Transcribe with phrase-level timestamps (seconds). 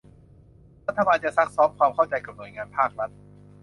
[0.87, 3.09] รัฐบาลจะซักซ้อมความเข้าใจกับหน่วยงานภาครัฐ